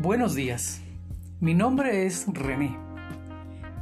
Buenos 0.00 0.36
días, 0.36 0.80
mi 1.40 1.54
nombre 1.54 2.06
es 2.06 2.24
René. 2.32 2.78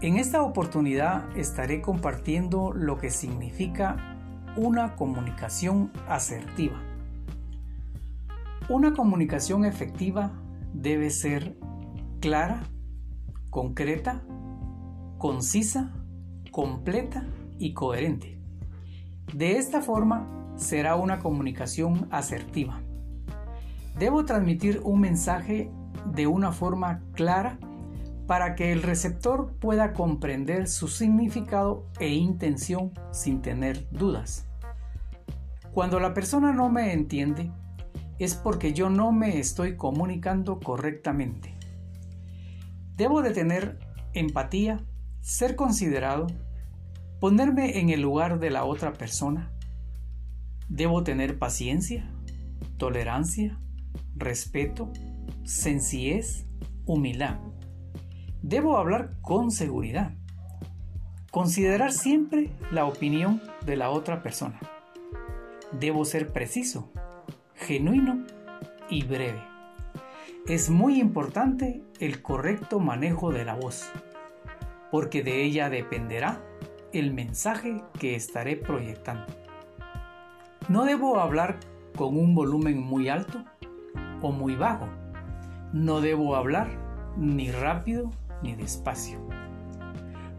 En 0.00 0.16
esta 0.16 0.40
oportunidad 0.40 1.36
estaré 1.36 1.82
compartiendo 1.82 2.72
lo 2.72 2.96
que 2.96 3.10
significa 3.10 4.16
una 4.56 4.96
comunicación 4.96 5.92
asertiva. 6.08 6.80
Una 8.70 8.94
comunicación 8.94 9.66
efectiva 9.66 10.32
debe 10.72 11.10
ser 11.10 11.58
clara, 12.20 12.62
concreta, 13.50 14.24
concisa, 15.18 15.92
completa 16.50 17.26
y 17.58 17.74
coherente. 17.74 18.40
De 19.34 19.58
esta 19.58 19.82
forma 19.82 20.54
será 20.56 20.96
una 20.96 21.18
comunicación 21.18 22.08
asertiva. 22.10 22.80
Debo 23.98 24.24
transmitir 24.24 24.80
un 24.82 25.00
mensaje 25.00 25.70
de 26.12 26.26
una 26.26 26.52
forma 26.52 27.02
clara 27.12 27.58
para 28.26 28.54
que 28.54 28.72
el 28.72 28.82
receptor 28.82 29.52
pueda 29.58 29.92
comprender 29.92 30.68
su 30.68 30.88
significado 30.88 31.86
e 32.00 32.08
intención 32.08 32.92
sin 33.12 33.40
tener 33.40 33.88
dudas. 33.90 34.46
Cuando 35.72 36.00
la 36.00 36.14
persona 36.14 36.52
no 36.52 36.68
me 36.68 36.92
entiende, 36.92 37.52
es 38.18 38.34
porque 38.34 38.72
yo 38.72 38.88
no 38.88 39.12
me 39.12 39.38
estoy 39.38 39.76
comunicando 39.76 40.58
correctamente. 40.58 41.54
Debo 42.96 43.20
de 43.20 43.30
tener 43.32 43.78
empatía, 44.14 44.80
ser 45.20 45.54
considerado, 45.54 46.26
ponerme 47.20 47.78
en 47.78 47.90
el 47.90 48.00
lugar 48.00 48.40
de 48.40 48.50
la 48.50 48.64
otra 48.64 48.94
persona. 48.94 49.52
Debo 50.68 51.04
tener 51.04 51.38
paciencia, 51.38 52.10
tolerancia, 52.78 53.58
respeto, 54.14 54.90
sencillez, 55.46 56.44
humildad. 56.86 57.38
Debo 58.42 58.78
hablar 58.78 59.12
con 59.22 59.52
seguridad. 59.52 60.12
Considerar 61.30 61.92
siempre 61.92 62.50
la 62.72 62.84
opinión 62.84 63.40
de 63.64 63.76
la 63.76 63.90
otra 63.90 64.22
persona. 64.22 64.58
Debo 65.70 66.04
ser 66.04 66.32
preciso, 66.32 66.90
genuino 67.54 68.24
y 68.90 69.04
breve. 69.04 69.40
Es 70.48 70.68
muy 70.68 71.00
importante 71.00 71.80
el 72.00 72.22
correcto 72.22 72.80
manejo 72.80 73.30
de 73.30 73.44
la 73.44 73.54
voz, 73.54 73.88
porque 74.90 75.22
de 75.22 75.44
ella 75.44 75.70
dependerá 75.70 76.40
el 76.92 77.12
mensaje 77.14 77.84
que 78.00 78.16
estaré 78.16 78.56
proyectando. 78.56 79.26
No 80.68 80.84
debo 80.84 81.20
hablar 81.20 81.60
con 81.96 82.16
un 82.16 82.34
volumen 82.34 82.80
muy 82.80 83.08
alto 83.08 83.44
o 84.22 84.32
muy 84.32 84.56
bajo. 84.56 84.88
No 85.76 86.00
debo 86.00 86.36
hablar 86.36 86.68
ni 87.18 87.50
rápido 87.50 88.10
ni 88.42 88.56
despacio. 88.56 89.18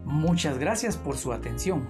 Muchas 0.04 0.58
gracias 0.58 0.96
por 0.96 1.16
su 1.16 1.32
atención. 1.32 1.86